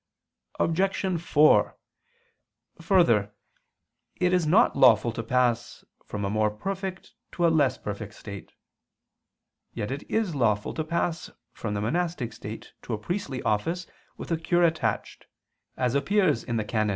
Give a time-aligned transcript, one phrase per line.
[0.59, 1.21] Obj.
[1.21, 1.75] 4:
[2.81, 3.35] Further,
[4.15, 8.51] it is not lawful to pass from a more perfect to a less perfect state.
[9.73, 13.85] Yet it is lawful to pass from the monastic state to a priestly office
[14.17, 15.27] with a cure attached,
[15.77, 16.61] as appears (XVI, qu.
[16.61, 16.89] i, can.